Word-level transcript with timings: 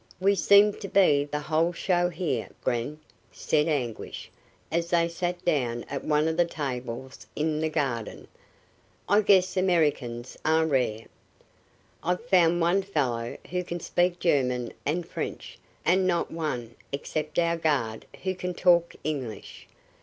"We 0.19 0.33
seem 0.33 0.73
to 0.79 0.87
be 0.87 1.25
the 1.25 1.41
whole 1.41 1.71
show 1.73 2.09
here, 2.09 2.49
Gren," 2.63 2.99
said 3.31 3.67
Anguish, 3.67 4.31
as 4.71 4.89
they 4.89 5.07
sat 5.07 5.45
down 5.45 5.83
at 5.83 6.03
one 6.03 6.27
of 6.27 6.37
the 6.37 6.45
tables 6.45 7.27
in 7.35 7.59
the 7.59 7.69
garden. 7.69 8.27
"I 9.07 9.21
guess 9.21 9.55
Americans 9.55 10.37
are 10.43 10.65
rare." 10.65 11.05
"I've 12.01 12.25
found 12.25 12.59
one 12.61 12.81
fellow 12.81 13.37
who 13.51 13.63
can 13.63 13.79
speak 13.79 14.17
German 14.19 14.73
and 14.87 15.07
French, 15.07 15.59
and 15.85 16.07
not 16.07 16.31
one, 16.31 16.73
except 16.91 17.37
our 17.37 17.55
guard 17.57 18.07
who 18.23 18.33
can 18.33 18.55
talk 18.55 18.95
English. 19.03 19.67